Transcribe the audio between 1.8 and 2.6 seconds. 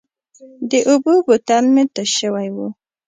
تش شوی و.